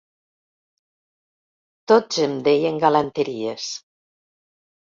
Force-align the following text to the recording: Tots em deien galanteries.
Tots 1.93 2.23
em 2.25 2.35
deien 2.49 2.81
galanteries. 2.87 3.69